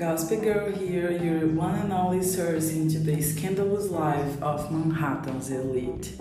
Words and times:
Gospel 0.00 0.40
Girl 0.40 0.72
here, 0.72 1.10
your 1.12 1.46
one 1.48 1.74
and 1.74 1.92
only 1.92 2.22
source 2.22 2.72
into 2.72 3.00
the 3.00 3.20
scandalous 3.20 3.90
life 3.90 4.42
of 4.42 4.72
Manhattan's 4.72 5.50
elite. 5.50 6.18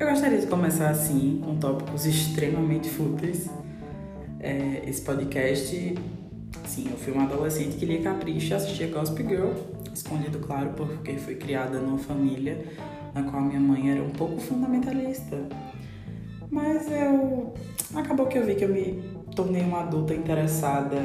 Eu 0.00 0.08
gostaria 0.08 0.36
de 0.36 0.48
começar 0.48 0.90
assim, 0.90 1.40
com 1.44 1.60
tópicos 1.60 2.06
extremamente 2.06 2.88
fúteis. 2.88 3.48
É, 4.40 4.82
esse 4.84 5.00
podcast, 5.00 5.94
sim, 6.66 6.88
eu 6.90 6.96
fui 6.96 7.12
uma 7.12 7.22
adolescente 7.22 7.76
que 7.76 7.86
lia 7.86 8.02
Capricho 8.02 8.50
e 8.50 8.54
assistia 8.54 8.88
Gospel 8.88 9.28
Girl, 9.28 9.52
escondido, 9.94 10.40
claro, 10.40 10.70
porque 10.70 11.18
fui 11.18 11.36
criada 11.36 11.78
numa 11.78 11.98
família 11.98 12.64
na 13.14 13.22
qual 13.22 13.42
minha 13.42 13.60
mãe 13.60 13.92
era 13.92 14.02
um 14.02 14.10
pouco 14.10 14.40
fundamentalista. 14.40 15.38
Mas 16.50 16.90
eu. 16.90 17.54
Acabou 17.94 18.26
que 18.26 18.38
eu 18.38 18.44
vi 18.44 18.56
que 18.56 18.64
eu 18.64 18.68
me 18.68 19.19
tornei 19.40 19.62
uma 19.62 19.80
adulta 19.80 20.12
interessada 20.12 20.96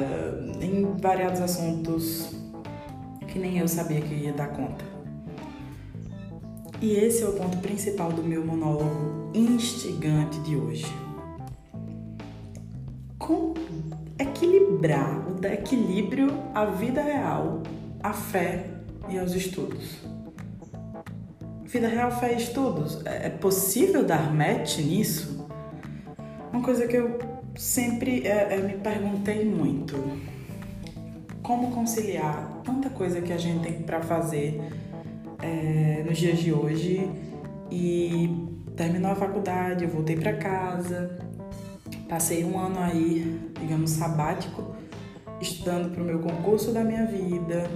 em 0.60 0.94
variados 1.00 1.40
assuntos 1.40 2.34
que 3.28 3.38
nem 3.38 3.56
eu 3.56 3.66
sabia 3.66 3.98
que 3.98 4.14
ia 4.14 4.32
dar 4.34 4.48
conta. 4.48 4.84
E 6.82 6.92
esse 6.92 7.22
é 7.22 7.28
o 7.28 7.32
ponto 7.32 7.56
principal 7.58 8.12
do 8.12 8.22
meu 8.22 8.44
monólogo 8.44 9.30
instigante 9.32 10.38
de 10.40 10.54
hoje. 10.54 10.84
Como 13.18 13.54
equilibrar 14.18 15.18
o 15.26 15.46
equilíbrio 15.46 16.30
a 16.54 16.66
vida 16.66 17.00
real, 17.00 17.62
a 18.02 18.12
fé 18.12 18.66
e 19.08 19.18
aos 19.18 19.32
estudos. 19.32 20.02
Vida 21.64 21.88
real, 21.88 22.10
fé 22.10 22.34
e 22.34 22.36
estudos. 22.36 23.00
É 23.06 23.30
possível 23.30 24.04
dar 24.04 24.30
match 24.30 24.76
nisso? 24.80 25.48
Uma 26.52 26.62
coisa 26.62 26.86
que 26.86 26.96
eu 26.96 27.25
sempre 27.56 28.26
é, 28.26 28.54
é, 28.54 28.56
me 28.58 28.74
perguntei 28.74 29.44
muito 29.44 29.96
como 31.42 31.70
conciliar 31.70 32.60
tanta 32.64 32.90
coisa 32.90 33.20
que 33.20 33.32
a 33.32 33.38
gente 33.38 33.62
tem 33.62 33.82
para 33.82 34.02
fazer 34.02 34.60
é, 35.42 36.04
nos 36.06 36.18
dias 36.18 36.38
de 36.38 36.52
hoje 36.52 37.10
e 37.70 38.46
terminou 38.76 39.12
a 39.12 39.14
faculdade, 39.14 39.84
eu 39.84 39.90
voltei 39.90 40.16
para 40.16 40.34
casa, 40.34 41.18
passei 42.08 42.44
um 42.44 42.58
ano 42.58 42.78
aí, 42.80 43.40
digamos, 43.60 43.90
sabático, 43.90 44.74
estudando 45.40 45.92
para 45.92 46.02
o 46.02 46.06
meu 46.06 46.18
concurso 46.18 46.72
da 46.72 46.82
minha 46.82 47.06
vida, 47.06 47.70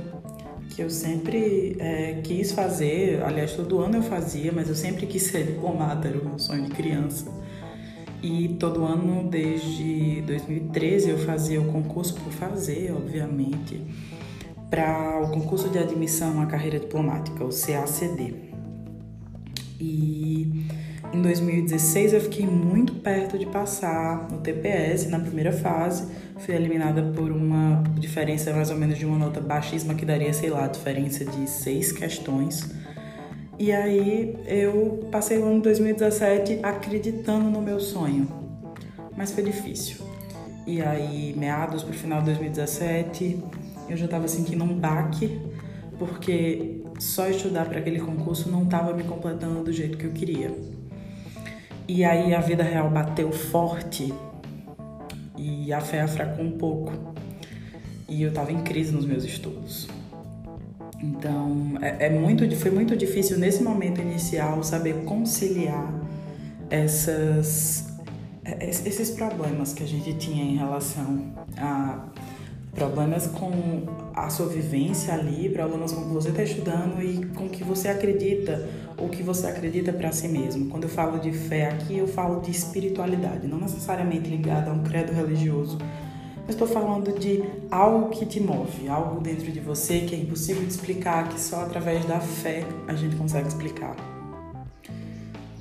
que 0.70 0.82
eu 0.82 0.90
sempre 0.90 1.76
é, 1.78 2.20
quis 2.22 2.52
fazer, 2.52 3.22
aliás, 3.22 3.52
todo 3.52 3.80
ano 3.80 3.96
eu 3.96 4.02
fazia, 4.02 4.52
mas 4.52 4.68
eu 4.68 4.74
sempre 4.74 5.06
quis 5.06 5.22
ser 5.24 5.44
diplomata, 5.52 6.08
era 6.08 6.18
o 6.18 6.24
meu 6.24 6.38
sonho 6.38 6.64
de 6.64 6.70
criança. 6.70 7.39
E 8.22 8.48
todo 8.58 8.84
ano, 8.84 9.28
desde 9.30 10.22
2013, 10.26 11.10
eu 11.10 11.18
fazia 11.18 11.60
o 11.60 11.72
concurso 11.72 12.14
por 12.14 12.30
fazer, 12.32 12.92
obviamente, 12.92 13.80
para 14.68 15.20
o 15.22 15.30
concurso 15.30 15.70
de 15.70 15.78
admissão 15.78 16.40
à 16.40 16.46
carreira 16.46 16.78
diplomática, 16.78 17.42
o 17.42 17.48
CACD. 17.48 18.34
E 19.80 20.66
em 21.12 21.22
2016 21.22 22.12
eu 22.12 22.20
fiquei 22.20 22.46
muito 22.46 22.94
perto 22.94 23.38
de 23.38 23.46
passar 23.46 24.28
no 24.30 24.38
TPS 24.38 25.08
na 25.08 25.18
primeira 25.18 25.50
fase. 25.50 26.06
Fui 26.38 26.54
eliminada 26.54 27.02
por 27.02 27.32
uma 27.32 27.82
diferença 27.98 28.52
mais 28.52 28.70
ou 28.70 28.76
menos 28.76 28.98
de 28.98 29.06
uma 29.06 29.18
nota 29.18 29.40
baixíssima 29.40 29.94
que 29.94 30.04
daria, 30.04 30.32
sei 30.32 30.50
lá, 30.50 30.66
diferença 30.66 31.24
de 31.24 31.48
seis 31.48 31.90
questões. 31.90 32.68
E 33.60 33.72
aí 33.72 34.38
eu 34.46 35.06
passei 35.12 35.36
o 35.36 35.44
ano 35.44 35.56
de 35.56 35.64
2017 35.64 36.60
acreditando 36.62 37.50
no 37.50 37.60
meu 37.60 37.78
sonho, 37.78 38.26
mas 39.14 39.32
foi 39.32 39.44
difícil. 39.44 39.98
E 40.66 40.80
aí, 40.80 41.34
meados 41.36 41.82
para 41.82 41.90
o 41.90 41.94
final 41.94 42.20
de 42.20 42.32
2017, 42.32 43.38
eu 43.86 43.98
já 43.98 44.06
estava 44.06 44.26
sentindo 44.28 44.64
um 44.64 44.78
baque, 44.78 45.38
porque 45.98 46.80
só 46.98 47.28
estudar 47.28 47.66
para 47.66 47.80
aquele 47.80 48.00
concurso 48.00 48.50
não 48.50 48.62
estava 48.62 48.94
me 48.94 49.04
completando 49.04 49.62
do 49.62 49.72
jeito 49.74 49.98
que 49.98 50.06
eu 50.06 50.12
queria. 50.12 50.56
E 51.86 52.02
aí 52.02 52.32
a 52.32 52.40
vida 52.40 52.62
real 52.62 52.88
bateu 52.88 53.30
forte 53.30 54.10
e 55.36 55.70
a 55.70 55.82
fé 55.82 56.00
afracou 56.00 56.46
um 56.46 56.52
pouco. 56.52 56.92
E 58.08 58.22
eu 58.22 58.30
estava 58.30 58.50
em 58.50 58.62
crise 58.62 58.90
nos 58.90 59.04
meus 59.04 59.22
estudos. 59.22 59.99
Então, 61.02 61.78
é, 61.80 62.06
é, 62.06 62.10
muito, 62.10 62.48
foi 62.56 62.70
muito 62.70 62.96
difícil 62.96 63.38
nesse 63.38 63.62
momento 63.62 64.00
inicial 64.00 64.62
saber 64.62 65.04
conciliar 65.04 65.92
essas, 66.68 67.88
é, 68.44 68.68
esses 68.68 69.10
problemas 69.10 69.72
que 69.72 69.82
a 69.82 69.86
gente 69.86 70.12
tinha 70.14 70.44
em 70.44 70.56
relação 70.56 71.32
a 71.56 72.04
problemas 72.74 73.26
com 73.26 73.82
a 74.14 74.30
sua 74.30 74.46
vivência 74.46 75.12
ali, 75.14 75.48
problemas 75.48 75.92
com 75.92 76.02
o 76.02 76.04
que 76.06 76.14
você 76.14 76.28
está 76.28 76.42
estudando 76.42 77.02
e 77.02 77.26
com 77.34 77.46
o 77.46 77.48
que 77.48 77.64
você 77.64 77.88
acredita, 77.88 78.68
ou 78.96 79.08
que 79.08 79.22
você 79.22 79.46
acredita 79.46 79.92
para 79.92 80.12
si 80.12 80.28
mesmo. 80.28 80.68
Quando 80.68 80.84
eu 80.84 80.88
falo 80.88 81.18
de 81.18 81.32
fé 81.32 81.68
aqui, 81.68 81.98
eu 81.98 82.06
falo 82.06 82.40
de 82.40 82.50
espiritualidade, 82.50 83.48
não 83.48 83.58
necessariamente 83.58 84.28
ligada 84.28 84.70
a 84.70 84.74
um 84.74 84.82
credo 84.82 85.12
religioso, 85.12 85.78
eu 86.50 86.52
estou 86.52 86.66
falando 86.66 87.16
de 87.16 87.44
algo 87.70 88.08
que 88.10 88.26
te 88.26 88.40
move, 88.40 88.88
algo 88.88 89.20
dentro 89.20 89.52
de 89.52 89.60
você 89.60 90.00
que 90.00 90.16
é 90.16 90.18
impossível 90.18 90.62
de 90.62 90.68
explicar, 90.68 91.28
que 91.28 91.40
só 91.40 91.62
através 91.62 92.04
da 92.04 92.18
fé 92.18 92.64
a 92.88 92.94
gente 92.94 93.14
consegue 93.14 93.46
explicar. 93.46 93.94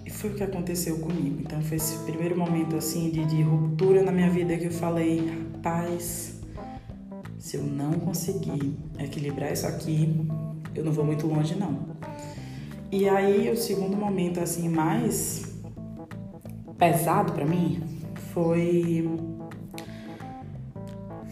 E 0.04 0.10
foi 0.10 0.32
o 0.32 0.34
que 0.34 0.42
aconteceu 0.42 0.98
comigo. 0.98 1.42
Então 1.42 1.62
foi 1.62 1.78
esse 1.78 1.96
primeiro 2.06 2.36
momento 2.36 2.76
assim 2.76 3.12
de, 3.12 3.24
de 3.26 3.44
ruptura 3.44 4.02
na 4.02 4.12
minha 4.12 4.32
vida 4.32 4.58
que 4.58 4.66
eu 4.66 4.72
falei, 4.72 5.30
rapaz, 5.54 6.40
se 7.38 7.58
eu 7.58 7.64
não 7.64 7.94
conseguir 7.94 8.76
equilibrar 8.98 9.54
isso 9.54 9.68
aqui, 9.68 10.28
eu 10.74 10.84
não 10.84 10.92
vou 10.92 11.06
muito 11.06 11.28
longe 11.28 11.54
não. 11.56 11.88
E 12.92 13.08
aí 13.08 13.52
o 13.52 13.56
segundo 13.56 13.96
momento 13.96 14.40
assim 14.40 14.68
mais 14.68 15.54
pesado 16.80 17.34
para 17.34 17.46
mim 17.46 17.80
foi 18.34 19.29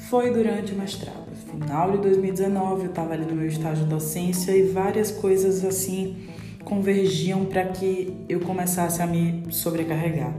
foi 0.09 0.31
durante 0.31 0.73
o 0.73 0.75
mestrado. 0.77 1.27
Final 1.51 1.91
de 1.91 1.97
2019, 1.97 2.83
eu 2.83 2.89
estava 2.89 3.13
ali 3.13 3.25
no 3.25 3.35
meu 3.35 3.47
estágio 3.47 3.83
de 3.83 3.89
docência 3.89 4.55
e 4.55 4.63
várias 4.63 5.11
coisas 5.11 5.65
assim 5.65 6.15
convergiam 6.63 7.45
para 7.45 7.65
que 7.65 8.15
eu 8.27 8.39
começasse 8.39 9.01
a 9.01 9.07
me 9.07 9.43
sobrecarregar. 9.49 10.33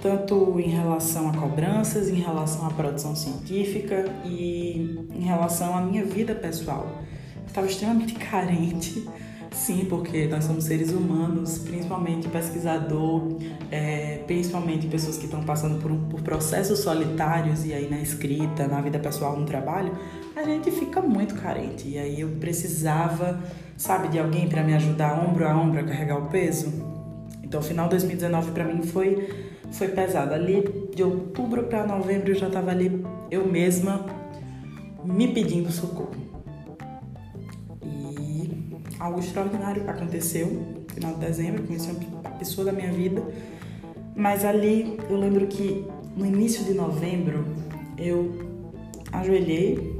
Tanto 0.00 0.58
em 0.58 0.70
relação 0.70 1.28
a 1.28 1.36
cobranças, 1.36 2.08
em 2.08 2.14
relação 2.14 2.66
à 2.66 2.70
produção 2.70 3.14
científica 3.14 4.06
e 4.24 5.06
em 5.14 5.22
relação 5.22 5.76
à 5.76 5.82
minha 5.82 6.04
vida 6.04 6.34
pessoal. 6.34 6.86
Eu 7.36 7.46
estava 7.46 7.66
extremamente 7.66 8.14
carente 8.18 9.06
Sim, 9.52 9.84
porque 9.88 10.26
nós 10.26 10.44
somos 10.44 10.64
seres 10.64 10.92
humanos, 10.92 11.58
principalmente 11.58 12.28
pesquisador, 12.28 13.36
é, 13.70 14.20
principalmente 14.26 14.86
pessoas 14.86 15.18
que 15.18 15.24
estão 15.24 15.42
passando 15.42 15.80
por, 15.80 15.90
por 16.08 16.22
processos 16.22 16.78
solitários 16.80 17.66
e 17.66 17.74
aí 17.74 17.90
na 17.90 17.98
escrita, 17.98 18.68
na 18.68 18.80
vida 18.80 18.98
pessoal, 18.98 19.36
no 19.38 19.44
trabalho, 19.44 19.92
a 20.36 20.44
gente 20.44 20.70
fica 20.70 21.02
muito 21.02 21.34
carente. 21.34 21.88
E 21.88 21.98
aí 21.98 22.20
eu 22.20 22.28
precisava, 22.40 23.40
sabe, 23.76 24.08
de 24.08 24.18
alguém 24.18 24.48
para 24.48 24.62
me 24.62 24.72
ajudar 24.74 25.20
ombro 25.20 25.46
a 25.46 25.56
ombro 25.56 25.80
a 25.80 25.84
carregar 25.84 26.18
o 26.18 26.26
peso. 26.28 26.72
Então, 27.42 27.60
final 27.60 27.86
de 27.86 27.90
2019 27.90 28.52
para 28.52 28.64
mim 28.64 28.82
foi 28.82 29.50
foi 29.72 29.88
pesado. 29.88 30.32
Ali 30.32 30.64
de 30.94 31.02
outubro 31.02 31.64
para 31.64 31.86
novembro 31.86 32.30
eu 32.30 32.34
já 32.34 32.46
estava 32.46 32.70
ali 32.70 33.04
eu 33.30 33.46
mesma 33.46 34.06
me 35.04 35.28
pedindo 35.28 35.70
socorro 35.70 36.29
algo 39.00 39.18
extraordinário 39.18 39.88
aconteceu 39.88 40.46
no 40.46 40.94
final 40.94 41.14
de 41.14 41.20
dezembro, 41.20 41.62
conheci 41.62 41.90
uma 41.90 42.30
pessoa 42.32 42.66
da 42.66 42.72
minha 42.72 42.92
vida. 42.92 43.22
Mas 44.14 44.44
ali 44.44 45.00
eu 45.08 45.16
lembro 45.16 45.46
que 45.46 45.86
no 46.14 46.26
início 46.26 46.64
de 46.64 46.74
novembro 46.74 47.46
eu 47.96 48.32
ajoelhei, 49.10 49.98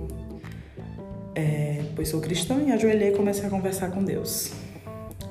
é, 1.35 1.83
pois 1.97 2.09
sou 2.09 2.21
cristã, 2.21 2.63
e 2.63 2.71
ajoelhei 2.71 3.09
e 3.09 3.17
comecei 3.17 3.47
a 3.47 3.51
conversar 3.51 3.91
com 3.91 4.05
Deus. 4.05 4.53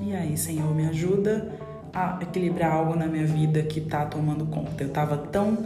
E 0.02 0.16
aí, 0.16 0.36
Senhor, 0.36 0.74
me 0.74 0.88
ajuda 0.88 1.52
a 1.94 2.20
equilibrar 2.22 2.72
algo 2.72 2.96
na 2.96 3.06
minha 3.06 3.26
vida 3.26 3.62
que 3.62 3.80
está 3.80 4.06
tomando 4.06 4.46
conta. 4.46 4.84
Eu 4.84 4.88
estava 4.88 5.18
tão 5.18 5.66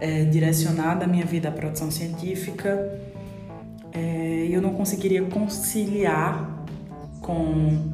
é, 0.00 0.24
direcionada 0.24 1.04
a 1.04 1.08
minha 1.08 1.26
vida 1.26 1.48
à 1.48 1.52
produção 1.52 1.90
científica 1.90 2.98
é, 3.92 4.46
e 4.48 4.54
eu 4.54 4.62
não 4.62 4.72
conseguiria 4.72 5.22
conciliar 5.24 6.61
com 7.22 7.92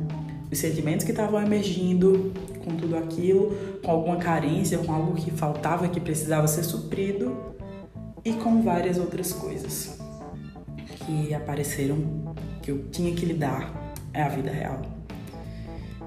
os 0.51 0.59
sentimentos 0.59 1.05
que 1.05 1.13
estavam 1.13 1.41
emergindo, 1.41 2.33
com 2.65 2.75
tudo 2.75 2.97
aquilo, 2.97 3.55
com 3.85 3.91
alguma 3.91 4.17
carência, 4.17 4.79
com 4.79 4.93
algo 4.93 5.15
que 5.15 5.31
faltava, 5.31 5.87
que 5.89 6.01
precisava 6.01 6.49
ser 6.49 6.65
suprido 6.65 7.37
e 8.25 8.33
com 8.33 8.63
várias 8.63 8.99
outras 8.99 9.33
coisas 9.33 9.99
que 11.05 11.33
apareceram 11.33 12.35
que 12.63 12.71
eu 12.71 12.85
tinha 12.91 13.15
que 13.15 13.25
lidar 13.25 13.95
é 14.13 14.23
a 14.23 14.29
vida 14.29 14.51
real. 14.51 14.83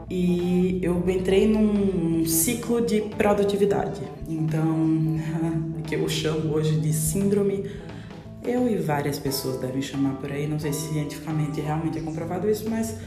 E 0.09 0.79
eu 0.83 1.09
entrei 1.09 1.47
num 1.47 2.25
ciclo 2.25 2.81
de 2.81 3.01
produtividade. 3.01 4.01
Então, 4.27 5.17
que 5.87 5.95
eu 5.95 6.07
chamo 6.09 6.53
hoje 6.53 6.79
de 6.79 6.91
síndrome 6.91 7.65
eu 8.43 8.67
e 8.67 8.75
várias 8.77 9.19
pessoas 9.19 9.59
devem 9.59 9.81
chamar 9.81 10.15
por 10.15 10.31
aí, 10.31 10.47
não 10.47 10.59
sei 10.59 10.73
se 10.73 10.89
cientificamente 10.89 11.61
realmente 11.61 11.97
é 11.97 12.01
comprovado 12.01 12.49
isso, 12.49 12.69
mas 12.69 12.97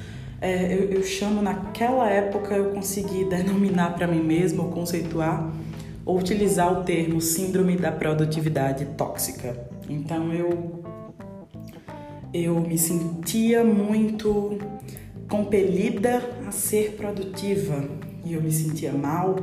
é, 0.41 0.75
eu, 0.75 0.91
eu, 0.91 1.03
chamo 1.03 1.43
naquela 1.43 2.09
época 2.09 2.55
eu 2.55 2.71
consegui 2.71 3.25
denominar 3.25 3.95
para 3.95 4.07
mim 4.07 4.23
mesmo, 4.23 4.65
ou 4.65 4.71
conceituar, 4.71 5.51
ou 6.05 6.19
utilizar 6.19 6.73
o 6.73 6.85
termo 6.85 7.21
síndrome 7.21 7.77
da 7.77 7.91
produtividade 7.91 8.85
tóxica. 8.97 9.57
Então 9.89 10.33
eu 10.33 10.83
eu 12.33 12.61
me 12.61 12.77
sentia 12.77 13.63
muito 13.63 14.59
compelida 15.29 16.21
a 16.47 16.51
ser 16.51 16.95
produtiva 16.97 17.89
e 18.25 18.35
eu 18.35 18.43
me 18.43 18.51
sentia 18.51 18.93
mal 18.93 19.37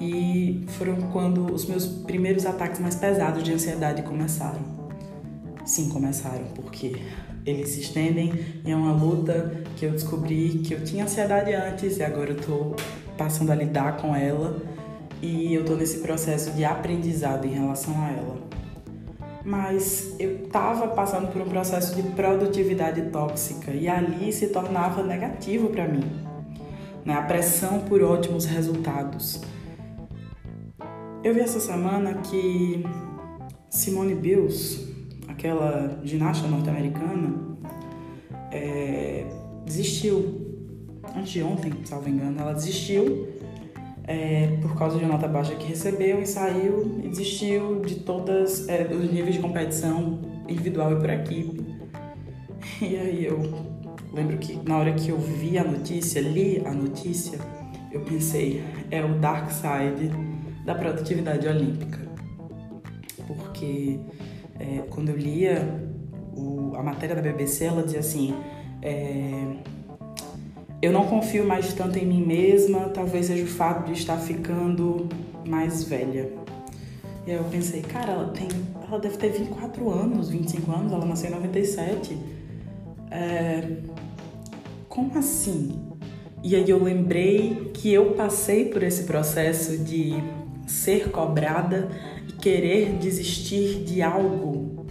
e 0.00 0.64
foram 0.68 0.96
quando 1.12 1.52
os 1.52 1.66
meus 1.66 1.86
primeiros 1.86 2.46
ataques 2.46 2.80
mais 2.80 2.94
pesados 2.94 3.42
de 3.42 3.52
ansiedade 3.52 4.02
começaram. 4.02 4.79
Sim, 5.70 5.88
começaram, 5.88 6.46
porque 6.56 6.96
eles 7.46 7.68
se 7.68 7.82
estendem 7.82 8.32
e 8.66 8.72
é 8.72 8.74
uma 8.74 8.92
luta 8.92 9.62
que 9.76 9.86
eu 9.86 9.92
descobri 9.92 10.62
que 10.64 10.74
eu 10.74 10.82
tinha 10.82 11.04
ansiedade 11.04 11.52
antes 11.52 11.96
e 11.98 12.02
agora 12.02 12.30
eu 12.30 12.36
tô 12.36 12.74
passando 13.16 13.52
a 13.52 13.54
lidar 13.54 13.98
com 13.98 14.12
ela 14.12 14.60
e 15.22 15.54
eu 15.54 15.64
tô 15.64 15.76
nesse 15.76 16.00
processo 16.00 16.50
de 16.50 16.64
aprendizado 16.64 17.44
em 17.44 17.50
relação 17.50 17.94
a 18.02 18.10
ela. 18.10 18.36
Mas 19.44 20.16
eu 20.18 20.48
tava 20.48 20.88
passando 20.88 21.32
por 21.32 21.40
um 21.40 21.48
processo 21.48 21.94
de 21.94 22.02
produtividade 22.02 23.02
tóxica 23.12 23.70
e 23.70 23.86
ali 23.86 24.32
se 24.32 24.48
tornava 24.48 25.04
negativo 25.04 25.68
para 25.68 25.86
mim. 25.86 26.02
Né? 27.04 27.14
A 27.14 27.22
pressão 27.22 27.78
por 27.82 28.02
ótimos 28.02 28.44
resultados 28.44 29.40
eu 31.22 31.32
vi 31.32 31.40
essa 31.40 31.60
semana 31.60 32.14
que 32.14 32.82
Simone 33.68 34.14
Biles, 34.16 34.89
aquela 35.40 35.98
ginasta 36.04 36.46
norte-americana, 36.46 37.34
é, 38.52 39.24
desistiu. 39.64 40.48
Antes 41.16 41.32
de 41.32 41.42
ontem, 41.42 41.72
salvo 41.84 42.08
engano, 42.08 42.38
ela 42.38 42.52
desistiu 42.52 43.26
é, 44.04 44.58
por 44.60 44.76
causa 44.76 44.98
de 44.98 45.04
uma 45.04 45.14
nota 45.14 45.26
baixa 45.26 45.54
que 45.54 45.66
recebeu 45.66 46.20
e 46.20 46.26
saiu 46.26 47.00
e 47.02 47.08
desistiu 47.08 47.80
de 47.80 47.96
todas 47.96 48.68
é, 48.68 48.86
os 48.92 49.10
níveis 49.10 49.34
de 49.34 49.40
competição 49.40 50.20
individual 50.46 50.92
e 50.92 50.96
por 50.96 51.10
equipe. 51.10 51.70
E 52.82 52.96
aí 52.96 53.24
eu 53.24 53.40
lembro 54.12 54.36
que 54.36 54.58
na 54.68 54.76
hora 54.76 54.92
que 54.92 55.08
eu 55.08 55.18
vi 55.18 55.58
a 55.58 55.64
notícia, 55.64 56.20
li 56.20 56.62
a 56.64 56.72
notícia, 56.72 57.38
eu 57.90 58.02
pensei, 58.02 58.62
é 58.90 59.02
o 59.02 59.14
dark 59.18 59.50
side 59.50 60.10
da 60.64 60.74
produtividade 60.74 61.48
olímpica. 61.48 61.98
Porque 63.26 63.98
é, 64.60 64.82
quando 64.90 65.08
eu 65.08 65.16
lia 65.16 65.66
o, 66.36 66.72
a 66.76 66.82
matéria 66.82 67.16
da 67.16 67.22
BBC, 67.22 67.64
ela 67.64 67.82
dizia 67.82 68.00
assim: 68.00 68.34
é, 68.82 69.56
Eu 70.82 70.92
não 70.92 71.06
confio 71.06 71.46
mais 71.46 71.72
tanto 71.72 71.98
em 71.98 72.06
mim 72.06 72.24
mesma, 72.24 72.90
talvez 72.90 73.26
seja 73.26 73.42
o 73.42 73.48
fato 73.48 73.86
de 73.86 73.92
estar 73.92 74.18
ficando 74.18 75.08
mais 75.46 75.82
velha. 75.82 76.30
E 77.26 77.32
aí 77.32 77.36
eu 77.38 77.44
pensei, 77.44 77.80
cara, 77.80 78.12
ela 78.12 78.28
tem. 78.28 78.48
Ela 78.86 78.98
deve 78.98 79.16
ter 79.16 79.30
24 79.30 79.88
anos, 79.90 80.28
25 80.28 80.70
anos, 80.72 80.92
ela 80.92 81.06
nasceu 81.06 81.30
em 81.30 81.34
97. 81.34 82.18
É, 83.10 83.76
como 84.88 85.16
assim? 85.18 85.80
E 86.42 86.56
aí 86.56 86.68
eu 86.68 86.82
lembrei 86.82 87.70
que 87.74 87.92
eu 87.92 88.12
passei 88.12 88.66
por 88.66 88.82
esse 88.82 89.04
processo 89.04 89.78
de 89.78 90.14
ser 90.66 91.10
cobrada 91.10 91.88
querer 92.40 92.92
desistir 92.98 93.84
de 93.84 94.02
algo 94.02 94.86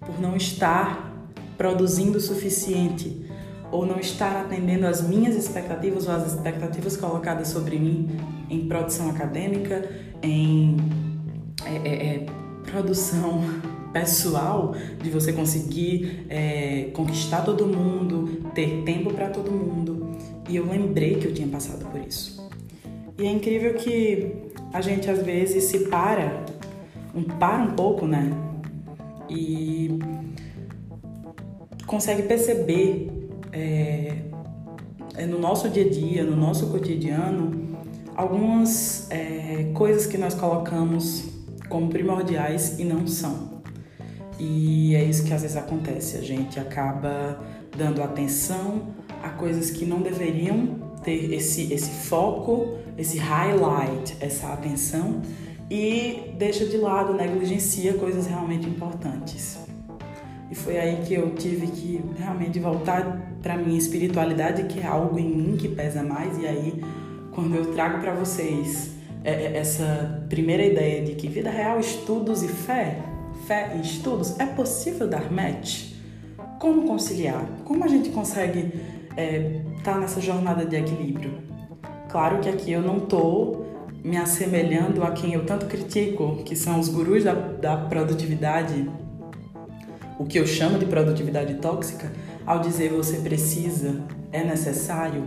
por 0.00 0.20
não 0.20 0.36
estar 0.36 1.28
produzindo 1.56 2.18
o 2.18 2.20
suficiente 2.20 3.24
ou 3.70 3.84
não 3.84 3.98
estar 3.98 4.42
atendendo 4.42 4.86
às 4.86 5.02
minhas 5.02 5.34
expectativas 5.34 6.06
ou 6.06 6.14
às 6.14 6.32
expectativas 6.32 6.96
colocadas 6.96 7.48
sobre 7.48 7.78
mim 7.78 8.08
em 8.48 8.68
produção 8.68 9.10
acadêmica, 9.10 9.90
em 10.22 10.76
é, 11.64 11.88
é, 11.88 12.06
é, 12.06 12.26
produção 12.70 13.40
pessoal, 13.92 14.74
de 15.02 15.10
você 15.10 15.32
conseguir 15.32 16.26
é, 16.28 16.90
conquistar 16.92 17.42
todo 17.42 17.66
mundo, 17.66 18.50
ter 18.54 18.82
tempo 18.84 19.12
para 19.12 19.28
todo 19.30 19.50
mundo. 19.50 20.10
E 20.48 20.56
eu 20.56 20.66
lembrei 20.66 21.14
que 21.14 21.26
eu 21.26 21.34
tinha 21.34 21.48
passado 21.48 21.84
por 21.86 22.00
isso. 22.00 22.48
E 23.18 23.26
é 23.26 23.30
incrível 23.30 23.74
que 23.74 24.34
a 24.72 24.80
gente 24.80 25.08
às 25.08 25.22
vezes 25.22 25.64
se 25.64 25.88
para, 25.88 26.44
um, 27.14 27.22
para 27.22 27.62
um 27.62 27.70
pouco, 27.72 28.06
né? 28.06 28.30
E 29.28 29.98
consegue 31.86 32.22
perceber 32.22 33.08
é, 33.52 34.16
é, 35.16 35.26
no 35.26 35.38
nosso 35.38 35.68
dia 35.68 35.84
a 35.84 35.88
dia, 35.88 36.24
no 36.24 36.36
nosso 36.36 36.68
cotidiano, 36.68 37.78
algumas 38.16 39.10
é, 39.10 39.70
coisas 39.74 40.06
que 40.06 40.18
nós 40.18 40.34
colocamos 40.34 41.24
como 41.68 41.88
primordiais 41.88 42.78
e 42.78 42.84
não 42.84 43.06
são. 43.06 43.54
E 44.38 44.94
é 44.96 45.04
isso 45.04 45.24
que 45.24 45.32
às 45.32 45.42
vezes 45.42 45.56
acontece, 45.56 46.16
a 46.16 46.20
gente 46.20 46.58
acaba 46.58 47.38
dando 47.76 48.02
atenção 48.02 48.82
a 49.22 49.30
coisas 49.30 49.70
que 49.70 49.86
não 49.86 50.02
deveriam 50.02 50.82
ter 51.02 51.32
esse, 51.32 51.72
esse 51.72 51.90
foco, 52.08 52.76
esse 52.98 53.18
highlight, 53.18 54.16
essa 54.20 54.52
atenção 54.52 55.22
e 55.70 56.34
deixa 56.36 56.66
de 56.66 56.76
lado, 56.76 57.14
negligencia 57.14 57.94
coisas 57.94 58.26
realmente 58.26 58.68
importantes. 58.68 59.58
E 60.50 60.54
foi 60.54 60.78
aí 60.78 61.02
que 61.04 61.14
eu 61.14 61.34
tive 61.34 61.66
que 61.68 62.04
realmente 62.18 62.58
voltar 62.58 63.32
para 63.42 63.56
minha 63.56 63.78
espiritualidade, 63.78 64.64
que 64.64 64.80
é 64.80 64.86
algo 64.86 65.18
em 65.18 65.28
mim 65.28 65.56
que 65.56 65.68
pesa 65.68 66.02
mais. 66.02 66.38
E 66.38 66.46
aí, 66.46 66.84
quando 67.32 67.54
eu 67.56 67.72
trago 67.72 68.00
para 68.00 68.12
vocês 68.14 68.92
é, 69.24 69.32
é, 69.32 69.56
essa 69.56 70.26
primeira 70.28 70.64
ideia 70.64 71.04
de 71.04 71.14
que 71.14 71.28
vida 71.28 71.50
real, 71.50 71.80
estudos 71.80 72.42
e 72.42 72.48
fé, 72.48 72.98
fé 73.46 73.72
e 73.76 73.80
estudos, 73.80 74.38
é 74.38 74.46
possível 74.46 75.08
dar 75.08 75.32
match? 75.32 75.94
Como 76.60 76.86
conciliar? 76.86 77.44
Como 77.64 77.82
a 77.82 77.88
gente 77.88 78.10
consegue 78.10 78.72
é, 79.16 79.60
tá 79.82 79.98
nessa 79.98 80.20
jornada 80.20 80.64
de 80.64 80.76
equilíbrio. 80.76 81.38
Claro 82.08 82.38
que 82.40 82.48
aqui 82.48 82.72
eu 82.72 82.80
não 82.80 83.00
tô 83.00 83.63
me 84.04 84.18
assemelhando 84.18 85.02
a 85.02 85.12
quem 85.12 85.32
eu 85.32 85.46
tanto 85.46 85.64
critico, 85.64 86.42
que 86.44 86.54
são 86.54 86.78
os 86.78 86.90
gurus 86.90 87.24
da, 87.24 87.32
da 87.32 87.74
produtividade, 87.74 88.86
o 90.18 90.26
que 90.26 90.38
eu 90.38 90.46
chamo 90.46 90.78
de 90.78 90.84
produtividade 90.84 91.54
tóxica, 91.54 92.12
ao 92.44 92.60
dizer 92.60 92.90
você 92.90 93.16
precisa, 93.16 94.02
é 94.30 94.44
necessário. 94.44 95.24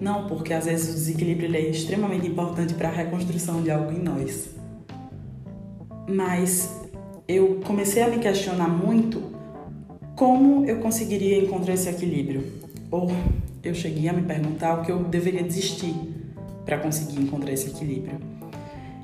Não, 0.00 0.26
porque 0.26 0.52
às 0.52 0.64
vezes 0.64 0.90
o 0.90 0.94
desequilíbrio 0.94 1.54
é 1.54 1.60
extremamente 1.60 2.26
importante 2.26 2.74
para 2.74 2.88
a 2.88 2.92
reconstrução 2.92 3.62
de 3.62 3.70
algo 3.70 3.92
em 3.92 4.02
nós. 4.02 4.50
Mas 6.08 6.68
eu 7.28 7.60
comecei 7.64 8.02
a 8.02 8.08
me 8.08 8.18
questionar 8.18 8.68
muito 8.68 9.22
como 10.16 10.66
eu 10.66 10.80
conseguiria 10.80 11.38
encontrar 11.38 11.74
esse 11.74 11.88
equilíbrio 11.88 12.42
ou 12.90 13.12
eu 13.62 13.74
cheguei 13.74 14.08
a 14.08 14.12
me 14.12 14.22
perguntar 14.22 14.80
o 14.80 14.84
que 14.84 14.90
eu 14.90 15.04
deveria 15.04 15.44
desistir 15.44 15.94
para 16.64 16.78
conseguir 16.78 17.20
encontrar 17.20 17.52
esse 17.52 17.70
equilíbrio. 17.70 18.18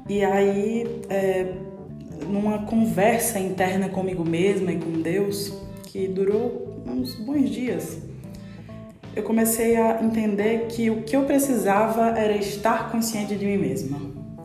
E 0.09 0.25
aí, 0.25 1.03
é, 1.09 1.53
numa 2.27 2.65
conversa 2.65 3.39
interna 3.39 3.89
comigo 3.89 4.25
mesma 4.25 4.73
e 4.73 4.79
com 4.79 5.03
Deus, 5.03 5.53
que 5.85 6.09
durou 6.09 6.83
uns 6.87 7.15
bons 7.15 7.51
dias, 7.51 7.99
eu 9.15 9.23
comecei 9.23 9.77
a 9.77 10.03
entender 10.03 10.67
que 10.69 10.91
o 10.91 11.03
que 11.03 11.17
eu 11.17 11.25
precisava 11.25 12.11
era 12.19 12.37
estar 12.37 12.91
consciente 12.91 13.37
de 13.37 13.45
mim 13.45 13.59
mesma. 13.59 14.01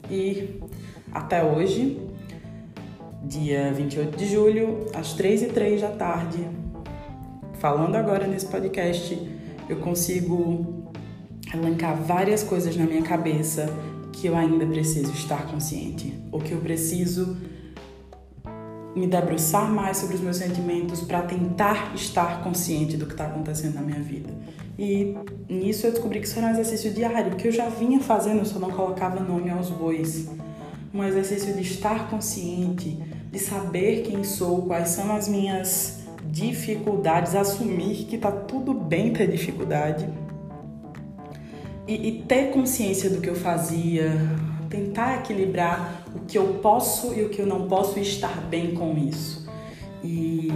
E 0.09 0.59
até 1.11 1.43
hoje, 1.43 1.99
dia 3.23 3.71
28 3.71 4.17
de 4.17 4.25
julho, 4.25 4.87
às 4.93 5.13
3 5.13 5.43
e 5.43 5.45
3 5.47 5.81
da 5.81 5.89
tarde, 5.89 6.47
falando 7.59 7.95
agora 7.95 8.27
nesse 8.27 8.47
podcast, 8.47 9.17
eu 9.69 9.77
consigo 9.77 10.82
elencar 11.53 11.95
várias 11.95 12.43
coisas 12.43 12.75
na 12.75 12.85
minha 12.85 13.01
cabeça 13.01 13.69
que 14.11 14.27
eu 14.27 14.35
ainda 14.35 14.65
preciso 14.65 15.11
estar 15.11 15.47
consciente, 15.47 16.13
ou 16.31 16.39
que 16.39 16.51
eu 16.51 16.59
preciso 16.59 17.37
me 18.95 19.07
debruçar 19.07 19.71
mais 19.71 19.97
sobre 19.97 20.15
os 20.15 20.21
meus 20.21 20.37
sentimentos 20.37 21.01
para 21.01 21.23
tentar 21.23 21.93
estar 21.95 22.43
consciente 22.43 22.95
do 22.95 23.05
que 23.05 23.13
está 23.13 23.25
acontecendo 23.25 23.75
na 23.75 23.81
minha 23.81 23.99
vida. 23.99 24.29
E 24.77 25.15
nisso 25.49 25.87
eu 25.87 25.91
descobri 25.91 26.19
que 26.19 26.27
isso 26.27 26.37
era 26.37 26.47
um 26.47 26.51
exercício 26.51 26.91
diário, 26.91 27.35
que 27.35 27.47
eu 27.47 27.51
já 27.51 27.69
vinha 27.69 27.99
fazendo, 27.99 28.39
eu 28.39 28.45
só 28.45 28.59
não 28.59 28.69
colocava 28.69 29.19
nome 29.19 29.49
aos 29.49 29.69
bois. 29.69 30.29
Um 30.93 31.03
exercício 31.03 31.53
de 31.53 31.61
estar 31.61 32.09
consciente, 32.09 32.99
de 33.31 33.39
saber 33.39 34.03
quem 34.03 34.23
sou, 34.23 34.63
quais 34.63 34.89
são 34.89 35.15
as 35.15 35.27
minhas 35.27 36.03
dificuldades, 36.25 37.35
assumir 37.35 38.05
que 38.05 38.17
tá 38.17 38.31
tudo 38.31 38.73
bem 38.73 39.11
ter 39.11 39.29
dificuldade 39.29 40.07
e, 41.87 42.07
e 42.07 42.23
ter 42.23 42.51
consciência 42.51 43.09
do 43.09 43.19
que 43.19 43.29
eu 43.29 43.35
fazia, 43.35 44.13
tentar 44.69 45.19
equilibrar 45.19 46.03
o 46.15 46.19
que 46.21 46.37
eu 46.37 46.59
posso 46.61 47.13
e 47.13 47.23
o 47.23 47.29
que 47.29 47.41
eu 47.41 47.45
não 47.45 47.67
posso 47.67 47.99
e 47.99 48.01
estar 48.01 48.41
bem 48.49 48.73
com 48.73 48.97
isso. 48.97 49.47
E 50.03 50.49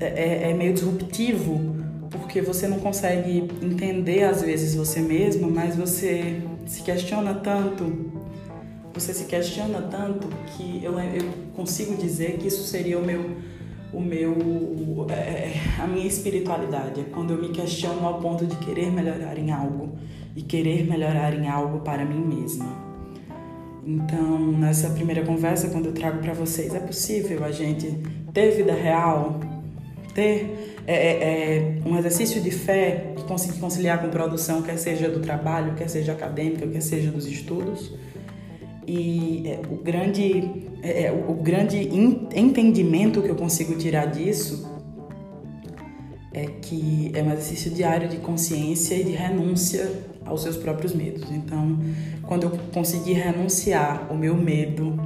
é, 0.00 0.06
é, 0.06 0.50
é 0.50 0.54
meio 0.54 0.74
disruptivo 0.74 1.74
porque 2.10 2.40
você 2.40 2.68
não 2.68 2.78
consegue 2.78 3.48
entender 3.62 4.22
às 4.22 4.42
vezes 4.42 4.74
você 4.74 5.00
mesmo, 5.00 5.50
mas 5.50 5.76
você 5.76 6.40
se 6.66 6.82
questiona 6.82 7.34
tanto, 7.34 8.12
você 8.92 9.12
se 9.12 9.24
questiona 9.24 9.82
tanto 9.82 10.28
que 10.56 10.82
eu, 10.82 10.98
eu 10.98 11.28
consigo 11.56 11.96
dizer 11.96 12.38
que 12.38 12.48
isso 12.48 12.62
seria 12.64 12.98
o 12.98 13.04
meu 13.04 13.54
o 13.92 14.00
meu 14.00 15.06
é, 15.08 15.14
é, 15.14 15.54
a 15.80 15.86
minha 15.86 16.06
espiritualidade 16.06 17.00
é 17.00 17.04
quando 17.04 17.32
eu 17.32 17.40
me 17.40 17.50
questiono 17.50 18.04
ao 18.04 18.20
ponto 18.20 18.44
de 18.44 18.56
querer 18.56 18.90
melhorar 18.90 19.38
em 19.38 19.52
algo 19.52 19.96
e 20.36 20.42
querer 20.42 20.84
melhorar 20.88 21.34
em 21.34 21.48
algo 21.48 21.80
para 21.80 22.04
mim 22.04 22.20
mesma. 22.20 22.84
Então, 23.86 24.52
nessa 24.52 24.90
primeira 24.90 25.22
conversa, 25.22 25.68
quando 25.68 25.86
eu 25.86 25.92
trago 25.92 26.18
para 26.18 26.32
vocês, 26.32 26.74
é 26.74 26.80
possível 26.80 27.44
a 27.44 27.50
gente 27.50 27.98
ter 28.32 28.50
vida 28.52 28.72
real, 28.72 29.40
ter 30.14 30.72
é, 30.86 30.94
é, 30.94 31.10
é, 31.18 31.78
um 31.86 31.96
exercício 31.98 32.40
de 32.40 32.50
fé 32.50 33.12
e 33.18 33.22
conseguir 33.22 33.58
conciliar 33.58 34.00
com 34.00 34.08
produção, 34.08 34.62
quer 34.62 34.78
seja 34.78 35.08
do 35.08 35.20
trabalho, 35.20 35.74
quer 35.74 35.88
seja 35.88 36.12
acadêmica, 36.12 36.66
quer 36.66 36.80
seja 36.80 37.10
dos 37.10 37.26
estudos. 37.26 37.92
E 38.86 39.44
é, 39.46 39.60
o 39.70 39.76
grande, 39.76 40.68
é, 40.82 41.04
é 41.04 41.12
o 41.12 41.34
grande 41.34 41.78
entendimento 42.34 43.22
que 43.22 43.28
eu 43.28 43.36
consigo 43.36 43.74
tirar 43.76 44.06
disso 44.06 44.72
é 46.32 46.46
que 46.46 47.12
é 47.14 47.22
um 47.22 47.30
exercício 47.30 47.70
diário 47.70 48.08
de 48.08 48.16
consciência 48.16 48.96
e 48.96 49.04
de 49.04 49.12
renúncia 49.12 49.88
aos 50.24 50.42
seus 50.42 50.56
próprios 50.56 50.94
medos. 50.94 51.30
Então, 51.30 51.78
quando 52.22 52.44
eu 52.44 52.50
conseguir 52.72 53.14
renunciar 53.14 54.10
o 54.10 54.16
meu 54.16 54.34
medo 54.34 54.98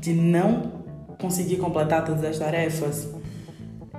de 0.00 0.12
não 0.12 0.72
conseguir 1.18 1.56
completar 1.56 2.04
todas 2.04 2.24
as 2.24 2.38
tarefas, 2.38 3.08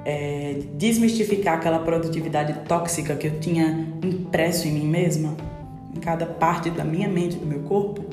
é, 0.05 0.61
desmistificar 0.75 1.55
aquela 1.55 1.79
produtividade 1.79 2.53
tóxica 2.67 3.15
que 3.15 3.27
eu 3.27 3.39
tinha 3.39 3.87
impresso 4.03 4.67
em 4.67 4.71
mim 4.71 4.87
mesma, 4.87 5.35
em 5.95 5.99
cada 5.99 6.25
parte 6.25 6.69
da 6.69 6.85
minha 6.85 7.09
mente, 7.09 7.37
do 7.37 7.45
meu 7.45 7.59
corpo, 7.61 8.05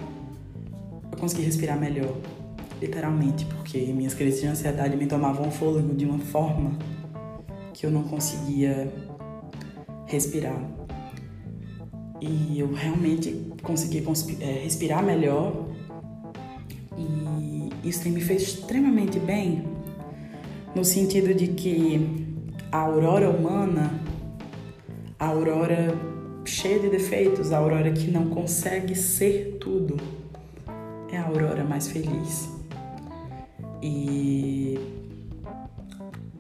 eu 1.13 1.19
consegui 1.19 1.43
respirar 1.43 1.79
melhor, 1.79 2.17
literalmente, 2.81 3.45
porque 3.45 3.79
minhas 3.93 4.15
crises 4.15 4.41
de 4.41 4.47
ansiedade 4.47 4.97
me 4.97 5.07
tomavam 5.07 5.51
fôlego 5.51 5.95
de 5.95 6.05
uma 6.05 6.19
forma 6.19 6.73
que 7.73 7.87
eu 7.87 7.91
não 7.91 8.03
conseguia 8.05 8.93
respirar. 10.07 10.84
E 12.27 12.59
eu 12.59 12.73
realmente 12.73 13.53
consegui 13.63 14.03
é, 14.41 14.63
respirar 14.63 15.05
melhor 15.05 15.67
e 16.97 17.89
isso 17.89 18.03
tem 18.03 18.13
me 18.13 18.21
feito 18.23 18.43
extremamente 18.43 19.19
bem, 19.19 19.63
no 20.75 20.83
sentido 20.83 21.35
de 21.35 21.49
que 21.49 22.27
a 22.73 22.79
aurora 22.79 23.29
humana, 23.29 24.01
a 25.19 25.27
aurora 25.27 25.95
cheia 26.47 26.79
de 26.79 26.89
defeitos, 26.89 27.53
a 27.53 27.59
aurora 27.59 27.93
que 27.93 28.11
não 28.11 28.31
consegue 28.31 28.95
ser 28.95 29.59
tudo, 29.61 29.99
é 31.13 31.19
a 31.19 31.27
aurora 31.27 31.63
mais 31.63 31.89
feliz. 31.89 32.49
E 33.83 34.79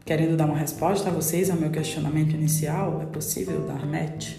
querendo 0.06 0.34
dar 0.34 0.46
uma 0.46 0.56
resposta 0.56 1.10
a 1.10 1.12
vocês 1.12 1.50
ao 1.50 1.58
meu 1.58 1.70
questionamento 1.70 2.34
inicial, 2.34 3.02
é 3.02 3.06
possível 3.06 3.60
dar 3.66 3.84
match? 3.86 4.38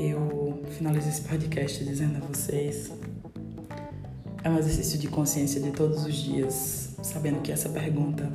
Eu 0.00 0.62
finalizo 0.78 1.08
esse 1.08 1.22
podcast 1.22 1.84
dizendo 1.84 2.18
a 2.18 2.20
vocês 2.20 2.88
é 4.44 4.48
um 4.48 4.56
exercício 4.56 4.96
de 4.96 5.08
consciência 5.08 5.60
de 5.60 5.72
todos 5.72 6.04
os 6.04 6.14
dias, 6.14 6.94
sabendo 7.02 7.40
que 7.40 7.50
essa 7.50 7.68
pergunta 7.68 8.30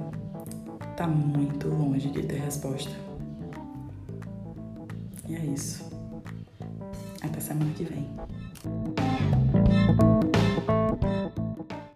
está 0.91 1.07
muito 1.07 1.69
longe 1.69 2.09
de 2.09 2.21
ter 2.21 2.41
resposta. 2.41 2.91
E 5.25 5.35
é 5.37 5.45
isso. 5.45 5.89
Até 7.21 7.39
semana 7.39 7.71
que 7.71 7.85
vem. 7.85 8.09